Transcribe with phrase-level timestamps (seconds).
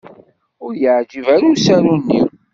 [0.65, 2.19] Ur y-iεǧib ara usaru-nni